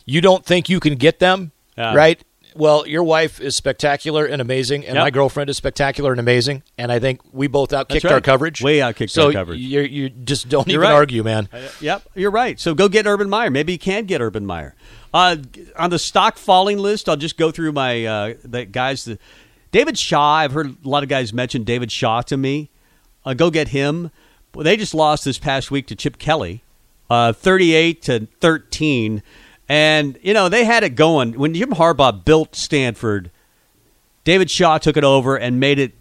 you 0.05 0.19
don't 0.19 0.45
think 0.45 0.67
you 0.67 0.79
can 0.81 0.95
get 0.95 1.19
them, 1.19 1.51
right? 1.77 2.21
Well, 2.55 2.85
your 2.87 3.03
wife 3.03 3.39
is 3.39 3.55
spectacular 3.55 4.25
and 4.25 4.41
amazing, 4.41 4.83
and 4.83 4.95
Yep. 4.95 5.03
my 5.03 5.09
girlfriend 5.11 5.49
is 5.51 5.55
spectacular 5.57 6.11
and 6.11 6.19
amazing, 6.19 6.63
and 6.79 6.91
I 6.91 6.97
think 6.99 7.21
we 7.31 7.47
both 7.47 7.69
outkicked 7.69 8.03
right. 8.03 8.13
our 8.13 8.21
coverage. 8.21 8.61
Way 8.61 8.79
outkicked 8.79 9.11
so 9.11 9.27
our 9.27 9.31
coverage. 9.31 9.59
You 9.59 9.81
you 9.81 10.09
just 10.09 10.49
don't 10.49 10.67
You're 10.67 10.81
even 10.81 10.89
right. 10.91 10.95
argue, 10.95 11.23
man. 11.23 11.47
Yep, 11.79 12.09
you're 12.15 12.31
right. 12.31 12.59
So 12.59 12.73
go 12.73 12.89
get 12.89 13.05
Urban 13.07 13.29
Meyer. 13.29 13.49
Maybe 13.51 13.73
you 13.73 13.79
can 13.79 14.05
get 14.05 14.19
Urban 14.19 14.45
Meyer. 14.45 14.75
Uh, 15.13 15.37
on 15.77 15.89
the 15.89 15.99
stock 15.99 16.37
falling 16.37 16.77
list, 16.77 17.09
I'll 17.09 17.15
just 17.15 17.37
go 17.37 17.51
through 17.51 17.71
my 17.71 18.05
uh, 18.05 18.33
the 18.43 18.65
guys. 18.65 19.05
The, 19.05 19.17
David 19.71 19.97
Shaw. 19.97 20.35
I've 20.35 20.51
heard 20.51 20.75
a 20.83 20.87
lot 20.87 21.03
of 21.03 21.09
guys 21.09 21.33
mention 21.33 21.63
David 21.63 21.91
Shaw 21.91 22.21
to 22.23 22.37
me. 22.37 22.69
Uh, 23.25 23.33
go 23.33 23.49
get 23.49 23.69
him. 23.69 24.11
Well, 24.53 24.63
they 24.63 24.77
just 24.77 24.93
lost 24.93 25.25
this 25.25 25.37
past 25.37 25.71
week 25.71 25.87
to 25.87 25.95
Chip 25.95 26.17
Kelly, 26.17 26.63
uh, 27.09 27.33
thirty-eight 27.33 28.01
to 28.03 28.27
thirteen, 28.39 29.23
and 29.67 30.17
you 30.21 30.33
know 30.33 30.49
they 30.49 30.65
had 30.65 30.83
it 30.83 30.95
going 30.95 31.33
when 31.33 31.53
Jim 31.53 31.71
Harbaugh 31.71 32.23
built 32.23 32.55
Stanford. 32.55 33.31
David 34.23 34.51
Shaw 34.51 34.77
took 34.77 34.97
it 34.97 35.03
over 35.03 35.37
and 35.37 35.59
made 35.59 35.79
it 35.79 35.93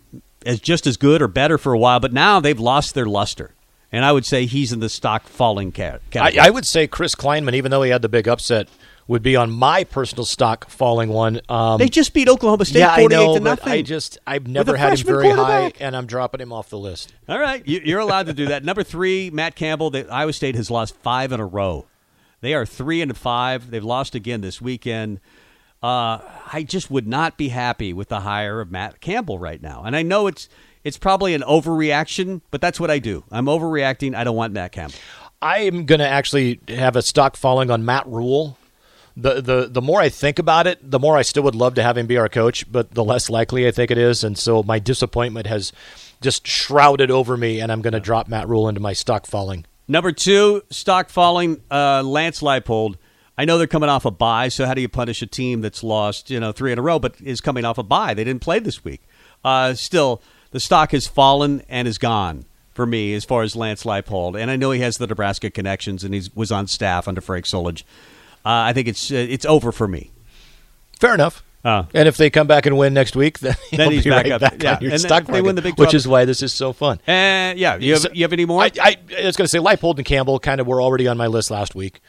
as 0.44 0.60
just 0.60 0.86
as 0.86 0.96
good 0.96 1.22
or 1.22 1.28
better 1.28 1.58
for 1.58 1.72
a 1.72 1.78
while, 1.78 2.00
but 2.00 2.12
now 2.12 2.40
they've 2.40 2.58
lost 2.58 2.94
their 2.94 3.06
luster. 3.06 3.52
And 3.90 4.04
I 4.04 4.12
would 4.12 4.26
say 4.26 4.44
he's 4.44 4.70
in 4.72 4.80
the 4.80 4.90
stock 4.90 5.26
falling 5.26 5.72
cat- 5.72 6.02
I. 6.14 6.34
I 6.38 6.50
would 6.50 6.66
say 6.66 6.86
Chris 6.86 7.14
Klieman, 7.14 7.54
even 7.54 7.70
though 7.70 7.82
he 7.82 7.90
had 7.90 8.02
the 8.02 8.08
big 8.08 8.28
upset, 8.28 8.68
would 9.08 9.22
be 9.22 9.34
on 9.34 9.50
my 9.50 9.82
personal 9.84 10.24
stock 10.24 10.68
falling 10.68 11.08
one. 11.08 11.40
Um, 11.48 11.78
they 11.78 11.88
just 11.88 12.12
beat 12.12 12.28
Oklahoma 12.28 12.66
State 12.66 12.80
yeah, 12.80 12.92
I 12.92 13.00
48 13.00 13.16
know, 13.16 13.34
to 13.34 13.40
nothing. 13.40 13.72
I 13.72 13.82
just 13.82 14.18
I've 14.26 14.46
never 14.46 14.76
had 14.76 14.98
him 14.98 15.06
very 15.06 15.30
high, 15.30 15.72
and 15.80 15.96
I'm 15.96 16.06
dropping 16.06 16.40
him 16.40 16.52
off 16.52 16.68
the 16.68 16.78
list. 16.78 17.14
All 17.28 17.38
right, 17.38 17.66
you, 17.66 17.80
you're 17.82 18.00
allowed 18.00 18.26
to 18.26 18.34
do 18.34 18.46
that. 18.46 18.64
Number 18.64 18.84
three, 18.84 19.30
Matt 19.30 19.56
Campbell. 19.56 19.90
The, 19.90 20.08
Iowa 20.08 20.32
State 20.32 20.54
has 20.54 20.70
lost 20.70 20.94
five 20.96 21.32
in 21.32 21.40
a 21.40 21.46
row. 21.46 21.86
They 22.40 22.54
are 22.54 22.64
three 22.64 23.02
and 23.02 23.16
five. 23.16 23.70
They've 23.70 23.82
lost 23.82 24.14
again 24.14 24.42
this 24.42 24.60
weekend. 24.60 25.20
Uh, 25.82 26.18
I 26.52 26.64
just 26.66 26.90
would 26.90 27.06
not 27.06 27.36
be 27.36 27.48
happy 27.48 27.92
with 27.92 28.08
the 28.08 28.20
hire 28.20 28.60
of 28.60 28.70
Matt 28.70 29.00
Campbell 29.00 29.38
right 29.38 29.62
now. 29.62 29.84
And 29.84 29.96
I 29.96 30.02
know 30.02 30.26
it's 30.26 30.48
it's 30.84 30.98
probably 30.98 31.34
an 31.34 31.42
overreaction, 31.42 32.42
but 32.50 32.60
that's 32.60 32.78
what 32.78 32.90
I 32.90 32.98
do. 32.98 33.24
I'm 33.30 33.46
overreacting. 33.46 34.14
I 34.14 34.24
don't 34.24 34.36
want 34.36 34.52
Matt 34.52 34.72
Campbell. 34.72 34.98
I'm 35.40 35.86
going 35.86 36.00
to 36.00 36.08
actually 36.08 36.60
have 36.68 36.96
a 36.96 37.02
stock 37.02 37.36
falling 37.36 37.70
on 37.70 37.84
Matt 37.84 38.06
Rhule. 38.06 38.58
The, 39.20 39.40
the 39.40 39.68
the 39.68 39.82
more 39.82 40.00
I 40.00 40.10
think 40.10 40.38
about 40.38 40.68
it, 40.68 40.78
the 40.88 41.00
more 41.00 41.16
I 41.16 41.22
still 41.22 41.42
would 41.42 41.56
love 41.56 41.74
to 41.74 41.82
have 41.82 41.98
him 41.98 42.06
be 42.06 42.16
our 42.16 42.28
coach, 42.28 42.70
but 42.70 42.92
the 42.92 43.02
less 43.02 43.28
likely 43.28 43.66
I 43.66 43.72
think 43.72 43.90
it 43.90 43.98
is. 43.98 44.22
And 44.22 44.38
so 44.38 44.62
my 44.62 44.78
disappointment 44.78 45.48
has 45.48 45.72
just 46.20 46.46
shrouded 46.46 47.10
over 47.10 47.36
me, 47.36 47.60
and 47.60 47.72
I'm 47.72 47.82
going 47.82 47.94
to 47.94 48.00
drop 48.00 48.28
Matt 48.28 48.48
Rhule 48.48 48.68
into 48.68 48.80
my 48.80 48.92
stock 48.92 49.26
falling. 49.26 49.66
Number 49.88 50.12
two, 50.12 50.62
stock 50.70 51.08
falling, 51.08 51.60
uh, 51.70 52.02
Lance 52.04 52.42
Leipold. 52.42 52.96
I 53.36 53.44
know 53.44 53.58
they're 53.58 53.66
coming 53.66 53.88
off 53.88 54.04
a 54.04 54.10
bye, 54.10 54.48
so 54.48 54.66
how 54.66 54.74
do 54.74 54.80
you 54.80 54.88
punish 54.88 55.22
a 55.22 55.26
team 55.26 55.62
that's 55.62 55.82
lost, 55.82 56.30
you 56.30 56.38
know, 56.38 56.52
three 56.52 56.72
in 56.72 56.78
a 56.78 56.82
row, 56.82 56.98
but 56.98 57.20
is 57.20 57.40
coming 57.40 57.64
off 57.64 57.78
a 57.78 57.82
bye? 57.82 58.14
They 58.14 58.24
didn't 58.24 58.42
play 58.42 58.58
this 58.58 58.84
week. 58.84 59.02
Uh, 59.44 59.74
still, 59.74 60.22
the 60.50 60.60
stock 60.60 60.92
has 60.92 61.06
fallen 61.06 61.62
and 61.68 61.88
is 61.88 61.98
gone 61.98 62.44
for 62.74 62.84
me 62.86 63.14
as 63.14 63.24
far 63.24 63.42
as 63.42 63.56
Lance 63.56 63.84
Leipold. 63.84 64.40
And 64.40 64.50
I 64.50 64.56
know 64.56 64.70
he 64.72 64.80
has 64.80 64.98
the 64.98 65.06
Nebraska 65.06 65.50
connections, 65.50 66.04
and 66.04 66.14
he 66.14 66.22
was 66.34 66.52
on 66.52 66.66
staff 66.66 67.08
under 67.08 67.20
Frank 67.20 67.44
Solich. 67.44 67.82
Uh, 68.48 68.70
I 68.70 68.72
think 68.72 68.88
it's 68.88 69.10
uh, 69.12 69.16
it's 69.16 69.44
over 69.44 69.72
for 69.72 69.86
me. 69.86 70.10
Fair 70.98 71.12
enough. 71.14 71.44
Uh, 71.64 71.84
And 71.92 72.08
if 72.08 72.16
they 72.16 72.30
come 72.30 72.46
back 72.46 72.64
and 72.66 72.78
win 72.78 72.94
next 72.94 73.14
week, 73.16 73.38
then, 73.44 73.54
Then 73.72 73.90
he's 73.92 74.04
back 74.04 74.24
right 74.24 74.32
up. 74.32 74.40
back 74.40 74.62
Yeah, 74.62 74.78
and 74.80 75.00
stock 75.00 75.24
they 75.26 75.42
win 75.42 75.54
the 75.56 75.60
Big 75.62 75.76
which 75.78 75.92
is 75.92 76.06
why 76.08 76.24
this 76.24 76.42
is 76.42 76.52
so 76.54 76.72
fun. 76.72 76.98
and 77.06 77.58
yeah, 77.58 77.76
you 77.76 77.92
have 77.92 78.02
So- 78.02 78.08
you 78.14 78.22
have 78.24 78.32
any 78.32 78.46
more? 78.46 78.62
I, 78.62 78.70
I, 78.80 78.96
I 79.20 79.26
was 79.26 79.36
going 79.36 79.44
to 79.44 79.48
say 79.48 79.58
Leipold 79.58 79.96
and 79.98 80.06
Campbell 80.06 80.38
kind 80.38 80.60
of 80.60 80.66
were 80.66 80.80
already 80.80 81.06
on 81.08 81.16
my 81.18 81.26
list 81.26 81.50
last 81.50 81.74
week. 81.74 82.00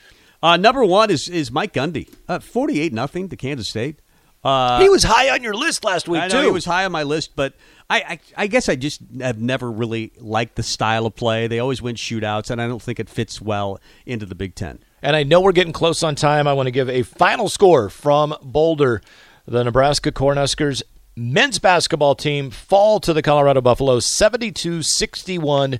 Uh, 0.42 0.56
number 0.56 0.86
one 0.86 1.10
is 1.12 1.28
is 1.28 1.52
Mike 1.52 1.74
Gundy, 1.74 2.08
uh, 2.30 2.40
forty 2.40 2.80
eight 2.80 2.94
nothing 2.94 3.28
to 3.30 3.36
Kansas 3.36 3.68
State. 3.68 4.00
Uh, 4.42 4.80
he 4.80 4.88
was 4.88 5.04
high 5.04 5.30
on 5.32 5.44
your 5.44 5.54
list 5.54 5.84
last 5.84 6.08
week 6.08 6.22
I 6.22 6.28
know 6.30 6.40
too. 6.42 6.48
he 6.48 6.52
was 6.54 6.64
high 6.64 6.86
on 6.86 6.94
my 6.94 7.04
list, 7.04 7.36
but 7.36 7.54
I, 7.90 7.98
I 8.38 8.44
I 8.44 8.48
guess 8.48 8.70
I 8.70 8.78
just 8.78 9.02
have 9.20 9.38
never 9.42 9.70
really 9.70 10.14
liked 10.18 10.56
the 10.56 10.64
style 10.64 11.06
of 11.06 11.16
play. 11.16 11.48
They 11.48 11.60
always 11.60 11.82
win 11.82 11.96
shootouts, 11.98 12.50
and 12.50 12.62
I 12.62 12.68
don't 12.68 12.82
think 12.82 13.02
it 13.02 13.10
fits 13.10 13.42
well 13.42 13.82
into 14.06 14.26
the 14.26 14.36
Big 14.36 14.56
Ten. 14.56 14.80
And 15.02 15.16
I 15.16 15.24
know 15.24 15.42
we're 15.42 15.52
getting 15.52 15.74
close 15.74 16.04
on 16.04 16.16
time. 16.16 16.48
I 16.48 16.54
want 16.54 16.68
to 16.68 16.72
give 16.72 16.90
a 16.90 17.04
final 17.04 17.50
score 17.50 17.90
from 17.90 18.36
Boulder. 18.42 19.02
The 19.48 19.64
Nebraska 19.64 20.12
Cornhuskers 20.12 20.84
men's 21.16 21.60
basketball 21.60 22.16
team 22.16 22.50
fall 22.50 23.00
to 23.02 23.14
the 23.14 23.22
Colorado 23.22 23.62
Buffaloes 23.62 24.06
72 24.06 24.84
61 24.84 25.80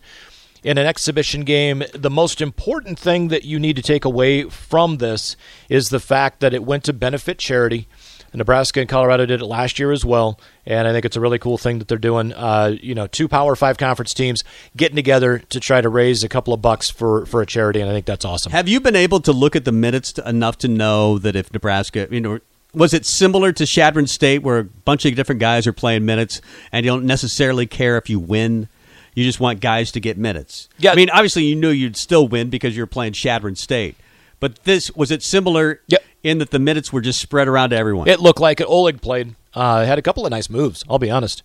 in 0.64 0.78
an 0.78 0.86
exhibition 0.86 1.44
game. 1.44 1.84
The 1.94 2.10
most 2.10 2.42
important 2.42 3.00
thing 3.00 3.30
that 3.30 3.46
you 3.46 3.60
need 3.60 3.76
to 3.78 3.82
take 3.82 4.06
away 4.06 4.44
from 4.44 4.98
this 4.98 5.38
is 5.70 5.90
the 5.90 6.00
fact 6.00 6.40
that 6.42 6.54
it 6.54 6.64
went 6.64 6.84
to 6.86 6.94
benefit 6.94 7.38
charity. 7.38 7.88
Nebraska 8.34 8.80
and 8.80 8.90
Colorado 8.90 9.26
did 9.26 9.42
it 9.42 9.46
last 9.46 9.80
year 9.80 9.92
as 9.92 10.06
well, 10.06 10.40
and 10.66 10.88
I 10.88 10.92
think 10.92 11.06
it's 11.06 11.16
a 11.16 11.22
really 11.22 11.40
cool 11.40 11.58
thing 11.58 11.80
that 11.80 11.88
they're 11.88 11.98
doing. 11.98 12.34
Uh, 12.34 12.76
you 12.82 12.96
know, 12.96 13.08
two 13.08 13.28
Power 13.28 13.56
Five 13.56 13.78
conference 13.78 14.14
teams 14.14 14.44
getting 14.76 14.96
together 14.96 15.40
to 15.40 15.60
try 15.60 15.82
to 15.82 15.90
raise 15.90 16.24
a 16.24 16.30
couple 16.30 16.54
of 16.54 16.62
bucks 16.62 16.90
for 16.90 17.26
for 17.26 17.42
a 17.42 17.46
charity, 17.46 17.82
and 17.82 17.90
I 17.90 17.94
think 17.94 18.06
that's 18.06 18.26
awesome. 18.26 18.52
Have 18.52 18.68
you 18.68 18.80
been 18.80 18.96
able 18.96 19.20
to 19.22 19.32
look 19.32 19.56
at 19.56 19.66
the 19.66 19.72
minutes 19.72 20.14
to, 20.14 20.28
enough 20.28 20.58
to 20.60 20.68
know 20.68 21.18
that 21.20 21.36
if 21.36 21.52
Nebraska, 21.54 22.08
you 22.12 22.22
know, 22.22 22.40
was 22.74 22.94
it 22.94 23.06
similar 23.06 23.52
to 23.54 23.66
Chadron 23.66 24.08
State, 24.08 24.44
where 24.44 24.60
a 24.60 24.64
bunch 24.64 25.06
of 25.06 25.16
different 25.16 25.42
guys 25.42 25.66
are 25.66 25.74
playing 25.74 26.06
minutes, 26.06 26.42
and 26.72 26.86
you 26.86 26.92
don't 26.92 27.06
necessarily 27.06 27.66
care 27.66 27.98
if 27.98 28.10
you 28.10 28.20
win? 28.20 28.68
You 29.16 29.24
just 29.26 29.40
want 29.40 29.60
guys 29.60 29.92
to 29.94 30.00
get 30.00 30.18
minutes. 30.18 30.70
Yeah. 30.78 30.92
I 30.92 30.96
mean, 30.96 31.10
obviously, 31.10 31.44
you 31.44 31.56
knew 31.56 31.72
you'd 31.72 31.98
still 31.98 32.28
win 32.28 32.50
because 32.50 32.78
you're 32.78 32.88
playing 32.88 33.14
Chadron 33.14 33.56
State. 33.56 33.96
But 34.40 34.64
this 34.64 34.96
was 34.96 35.12
it 35.12 35.22
similar 35.22 35.82
Yep. 35.88 36.04
In 36.24 36.38
that 36.40 36.52
the 36.52 36.60
minutes 36.60 36.92
were 36.94 37.02
just 37.02 37.20
spread 37.20 37.48
around 37.48 37.70
to 37.72 37.76
everyone. 37.78 38.08
It 38.08 38.20
looked 38.20 38.40
like 38.40 38.60
it. 38.62 38.66
Oleg 38.68 39.02
played. 39.02 39.36
Uh, 39.54 39.86
had 39.86 39.98
a 39.98 40.02
couple 40.02 40.26
of 40.26 40.32
nice 40.32 40.50
moves. 40.50 40.84
I'll 40.90 41.00
be 41.00 41.10
honest. 41.10 41.44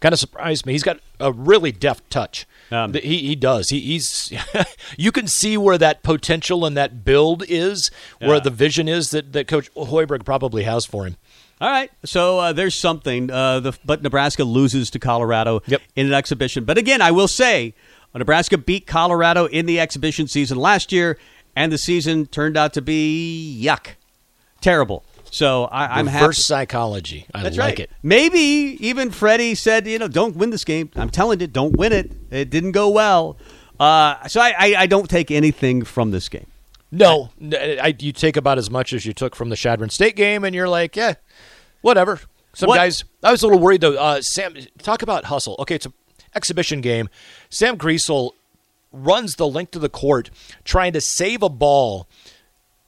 Kind 0.00 0.12
of 0.12 0.18
surprised 0.18 0.66
me. 0.66 0.72
He's 0.72 0.82
got 0.82 0.98
a 1.20 1.32
really 1.32 1.72
deft 1.72 2.10
touch. 2.10 2.46
Um, 2.70 2.92
he 2.94 3.18
he 3.18 3.36
does. 3.36 3.68
He, 3.70 3.80
he's. 3.80 4.32
you 4.98 5.12
can 5.12 5.26
see 5.28 5.56
where 5.56 5.78
that 5.78 6.02
potential 6.02 6.64
and 6.66 6.76
that 6.76 7.04
build 7.04 7.44
is, 7.48 7.90
where 8.18 8.34
Yeah. 8.34 8.40
the 8.40 8.50
vision 8.50 8.88
is 8.88 9.10
that 9.10 9.32
that 9.32 9.46
Coach 9.46 9.72
Hoiberg 9.74 10.24
probably 10.24 10.64
has 10.64 10.84
for 10.84 11.06
him. 11.06 11.16
All 11.60 11.70
right, 11.70 11.90
so 12.04 12.40
uh, 12.40 12.52
there's 12.52 12.74
something. 12.74 13.30
Uh, 13.30 13.60
the, 13.60 13.78
but 13.84 14.02
Nebraska 14.02 14.42
loses 14.44 14.90
to 14.90 14.98
Colorado 14.98 15.62
Yep. 15.66 15.80
in 15.94 16.06
an 16.06 16.12
exhibition. 16.12 16.64
But 16.64 16.76
again, 16.76 17.00
I 17.00 17.12
will 17.12 17.28
say, 17.28 17.74
uh, 18.14 18.18
Nebraska 18.18 18.58
beat 18.58 18.86
Colorado 18.88 19.46
in 19.46 19.64
the 19.66 19.78
exhibition 19.78 20.26
season 20.26 20.58
last 20.58 20.90
year, 20.90 21.16
and 21.54 21.72
the 21.72 21.78
season 21.78 22.26
turned 22.26 22.56
out 22.56 22.74
to 22.74 22.82
be 22.82 23.62
yuck, 23.64 23.90
terrible. 24.64 25.04
So 25.30 25.64
I, 25.64 25.98
I'm 25.98 26.06
happy. 26.06 26.22
Reverse 26.22 26.44
psychology. 26.46 27.26
I 27.34 27.42
That's 27.42 27.56
like 27.56 27.70
right. 27.70 27.80
it. 27.80 27.90
Maybe 28.02 28.38
even 28.80 29.10
Freddie 29.10 29.54
said, 29.54 29.86
you 29.86 29.98
know, 29.98 30.08
don't 30.08 30.36
win 30.36 30.50
this 30.50 30.64
game. 30.64 30.90
I'm 30.96 31.10
telling 31.10 31.40
you, 31.40 31.46
don't 31.48 31.76
win 31.76 31.92
it. 31.92 32.12
It 32.30 32.50
didn't 32.50 32.72
go 32.72 32.88
well. 32.88 33.36
Uh, 33.78 34.26
so 34.28 34.40
I, 34.40 34.54
I, 34.56 34.74
I 34.78 34.86
don't 34.86 35.10
take 35.10 35.30
anything 35.32 35.82
from 35.84 36.12
this 36.12 36.28
game. 36.28 36.46
No, 36.92 37.30
n- 37.40 37.54
I, 37.82 37.94
you 37.98 38.12
take 38.12 38.36
about 38.36 38.58
as 38.58 38.70
much 38.70 38.92
as 38.92 39.04
you 39.04 39.12
took 39.12 39.34
from 39.34 39.48
the 39.48 39.56
Chadron 39.56 39.90
State 39.90 40.14
game, 40.14 40.44
and 40.44 40.54
you're 40.54 40.68
like, 40.68 40.94
yeah, 40.94 41.14
whatever. 41.82 42.20
Some 42.54 42.68
What- 42.68 42.76
guys. 42.76 43.02
I 43.24 43.32
was 43.32 43.42
a 43.42 43.46
little 43.48 43.60
worried 43.60 43.80
though. 43.80 43.94
Uh, 43.96 44.20
Sam, 44.22 44.54
talk 44.78 45.02
about 45.02 45.24
hustle. 45.24 45.56
Okay, 45.58 45.74
it's 45.74 45.86
an 45.86 45.92
exhibition 46.36 46.80
game. 46.80 47.08
Sam 47.50 47.76
Griesel 47.76 48.30
runs 48.92 49.34
the 49.34 49.48
length 49.48 49.74
of 49.74 49.82
the 49.82 49.88
court 49.88 50.30
trying 50.62 50.92
to 50.92 51.00
save 51.00 51.42
a 51.42 51.48
ball 51.48 52.06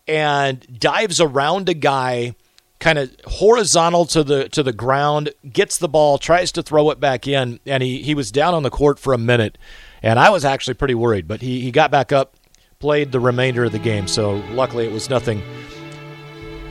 and 0.08 0.66
dives 0.78 1.20
around 1.20 1.68
a 1.68 1.74
guy 1.74 2.34
kind 2.78 2.98
of 2.98 3.10
horizontal 3.24 4.04
to 4.04 4.22
the 4.22 4.48
to 4.50 4.62
the 4.62 4.72
ground 4.72 5.30
gets 5.50 5.78
the 5.78 5.88
ball 5.88 6.18
tries 6.18 6.52
to 6.52 6.62
throw 6.62 6.90
it 6.90 7.00
back 7.00 7.26
in 7.26 7.58
and 7.64 7.82
he 7.82 8.02
he 8.02 8.14
was 8.14 8.30
down 8.30 8.52
on 8.52 8.62
the 8.62 8.70
court 8.70 8.98
for 8.98 9.14
a 9.14 9.18
minute 9.18 9.56
and 10.02 10.18
I 10.18 10.28
was 10.28 10.44
actually 10.44 10.74
pretty 10.74 10.94
worried 10.94 11.26
but 11.26 11.40
he 11.40 11.60
he 11.60 11.70
got 11.70 11.90
back 11.90 12.12
up 12.12 12.36
played 12.78 13.12
the 13.12 13.20
remainder 13.20 13.64
of 13.64 13.72
the 13.72 13.78
game 13.78 14.06
so 14.06 14.36
luckily 14.50 14.86
it 14.86 14.92
was 14.92 15.08
nothing 15.08 15.42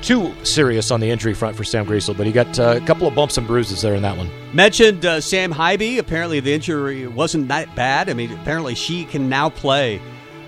too 0.03 0.31
serious 0.45 0.91
on 0.91 0.99
the 0.99 1.09
injury 1.09 1.33
front 1.33 1.57
for 1.57 1.63
Sam 1.63 1.87
Griesel 1.87 2.15
but 2.15 2.27
he 2.27 2.31
got 2.31 2.59
uh, 2.59 2.79
a 2.81 2.85
couple 2.85 3.07
of 3.07 3.15
bumps 3.15 3.39
and 3.39 3.47
bruises 3.47 3.81
there 3.81 3.95
in 3.95 4.03
that 4.03 4.15
one 4.15 4.29
Mentioned 4.55 5.05
uh, 5.05 5.19
Sam 5.19 5.53
Haiby. 5.53 5.97
Apparently, 5.97 6.39
the 6.39 6.53
injury 6.53 7.07
wasn't 7.07 7.49
that 7.49 7.75
bad. 7.75 8.09
I 8.09 8.13
mean, 8.13 8.31
apparently, 8.31 8.73
she 8.73 9.03
can 9.03 9.27
now 9.27 9.49
play 9.49 9.99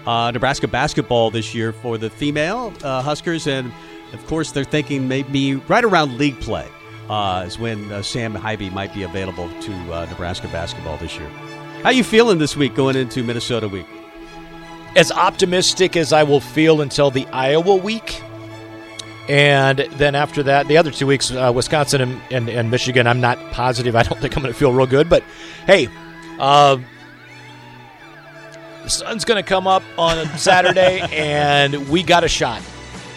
uh, 0.07 0.31
Nebraska 0.31 0.67
basketball 0.67 1.29
this 1.29 1.53
year 1.53 1.71
for 1.71 1.99
the 1.99 2.09
female 2.09 2.73
uh, 2.83 3.03
Huskers. 3.03 3.45
And, 3.45 3.71
of 4.13 4.25
course, 4.25 4.51
they're 4.51 4.63
thinking 4.63 5.07
maybe 5.07 5.55
right 5.55 5.83
around 5.83 6.17
league 6.17 6.39
play 6.39 6.67
uh, 7.09 7.43
is 7.45 7.59
when 7.59 7.91
uh, 7.91 8.01
Sam 8.01 8.33
Haiby 8.33 8.71
might 8.71 8.93
be 8.93 9.03
available 9.03 9.49
to 9.61 9.73
uh, 9.93 10.05
Nebraska 10.09 10.47
basketball 10.47 10.97
this 10.97 11.15
year. 11.17 11.29
How 11.83 11.91
you 11.91 12.03
feeling 12.03 12.39
this 12.39 12.57
week 12.57 12.73
going 12.73 12.95
into 12.95 13.23
Minnesota 13.23 13.67
week? 13.67 13.85
as 14.97 15.11
optimistic 15.11 15.95
as 15.95 16.11
I 16.11 16.23
will 16.23 16.39
feel 16.39 16.81
until 16.81 17.11
the 17.11 17.27
Iowa 17.27 17.75
week. 17.75 18.21
And 19.29 19.79
then 19.79 20.15
after 20.15 20.41
that, 20.43 20.67
the 20.67 20.77
other 20.77 20.89
two 20.89 21.05
weeks, 21.05 21.31
uh, 21.31 21.51
Wisconsin 21.53 22.01
and, 22.01 22.21
and, 22.31 22.49
and 22.49 22.71
Michigan, 22.71 23.05
I'm 23.07 23.21
not 23.21 23.37
positive. 23.51 23.95
I 23.95 24.03
don't 24.03 24.19
think 24.19 24.35
I'm 24.35 24.41
going 24.41 24.53
to 24.53 24.57
feel 24.57 24.73
real 24.73 24.87
good. 24.87 25.07
But 25.07 25.23
hey, 25.67 25.87
uh, 26.39 26.77
the 28.87 28.91
sun's 28.91 29.25
going 29.25 29.41
to 29.43 29.47
come 29.47 29.67
up 29.67 29.83
on 29.97 30.25
Saturday, 30.37 31.01
and 31.11 31.89
we 31.89 32.03
got 32.03 32.23
a 32.23 32.27
shot. 32.29 32.61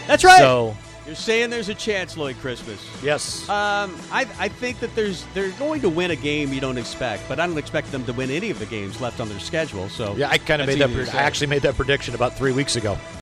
That's 0.05 0.25
right. 0.25 0.37
So, 0.37 0.75
You're 1.05 1.15
saying 1.15 1.49
there's 1.49 1.69
a 1.69 1.73
chance, 1.75 2.17
Lloyd 2.17 2.35
Christmas. 2.41 2.85
yes. 3.01 3.47
Um, 3.47 3.95
I, 4.11 4.27
I 4.37 4.49
think 4.49 4.81
that 4.81 4.93
there's 4.95 5.25
they're 5.33 5.51
going 5.51 5.79
to 5.81 5.89
win 5.89 6.11
a 6.11 6.15
game 6.17 6.51
you 6.51 6.59
don't 6.59 6.77
expect, 6.77 7.23
but 7.29 7.39
I 7.39 7.47
don't 7.47 7.57
expect 7.57 7.89
them 7.93 8.03
to 8.05 8.11
win 8.13 8.29
any 8.29 8.49
of 8.49 8.59
the 8.59 8.65
games 8.65 8.99
left 8.99 9.21
on 9.21 9.29
their 9.29 9.39
schedule. 9.39 9.87
So 9.87 10.13
yeah, 10.17 10.29
I 10.29 10.37
kind 10.39 10.61
of 10.61 10.67
made 10.67 10.79
that. 10.79 10.89
easy 10.89 10.99
to 10.99 11.05
Pred- 11.05 11.11
say. 11.13 11.17
I 11.17 11.21
actually 11.21 11.47
made 11.47 11.61
that 11.61 11.75
prediction 11.77 12.15
about 12.15 12.35
three 12.35 12.51
weeks 12.51 12.75
ago. 12.75 12.97